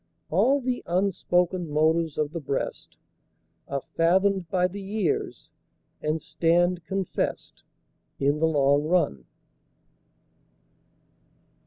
All 0.31 0.61
the 0.61 0.81
unspoken 0.87 1.69
motives 1.69 2.17
of 2.17 2.31
the 2.31 2.39
breast 2.39 2.97
Are 3.67 3.81
fathomed 3.93 4.49
by 4.49 4.67
the 4.67 4.81
years 4.81 5.51
and 6.01 6.23
stand 6.23 6.83
confess'd 6.85 7.61
In 8.19 8.39
the 8.39 8.47
long 8.47 8.83
run. 8.85 9.25